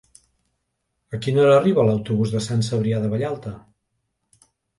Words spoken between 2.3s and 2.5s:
de